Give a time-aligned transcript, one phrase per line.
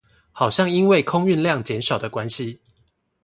[0.31, 2.57] 好像因為空運量減少的關係